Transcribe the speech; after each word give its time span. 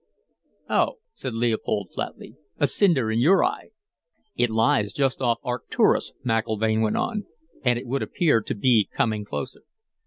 "Oh," 0.67 0.93
said 1.13 1.35
Leopold 1.35 1.91
flatly. 1.93 2.33
"A 2.57 2.65
cinder 2.65 3.11
in 3.11 3.19
your 3.19 3.45
eye." 3.45 3.67
"It 4.35 4.49
lies 4.49 4.93
just 4.93 5.21
off 5.21 5.39
Arcturus," 5.43 6.11
McIlvaine 6.25 6.81
went 6.81 6.97
on, 6.97 7.27
"and 7.63 7.77
it 7.77 7.85
would 7.85 8.01
appear 8.01 8.41
to 8.41 8.55
be 8.55 8.89
coming 8.91 9.23
closer." 9.25 9.61